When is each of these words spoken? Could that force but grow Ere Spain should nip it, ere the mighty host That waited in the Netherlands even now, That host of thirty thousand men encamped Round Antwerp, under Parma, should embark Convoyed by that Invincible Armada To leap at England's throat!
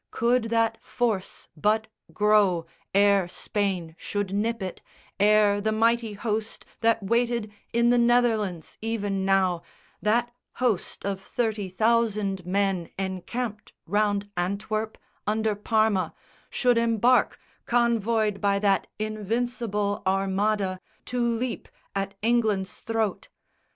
Could 0.09 0.45
that 0.45 0.79
force 0.83 1.47
but 1.55 1.85
grow 2.11 2.65
Ere 2.91 3.27
Spain 3.27 3.93
should 3.99 4.33
nip 4.33 4.63
it, 4.63 4.81
ere 5.19 5.61
the 5.61 5.71
mighty 5.71 6.13
host 6.13 6.65
That 6.79 7.03
waited 7.03 7.51
in 7.71 7.91
the 7.91 7.99
Netherlands 7.99 8.79
even 8.81 9.25
now, 9.25 9.61
That 10.01 10.31
host 10.53 11.05
of 11.05 11.21
thirty 11.21 11.69
thousand 11.69 12.47
men 12.47 12.89
encamped 12.97 13.73
Round 13.85 14.27
Antwerp, 14.35 14.97
under 15.27 15.53
Parma, 15.53 16.15
should 16.49 16.79
embark 16.79 17.39
Convoyed 17.67 18.41
by 18.41 18.57
that 18.57 18.87
Invincible 18.97 20.01
Armada 20.07 20.79
To 21.05 21.21
leap 21.23 21.69
at 21.95 22.15
England's 22.23 22.79
throat! 22.79 23.27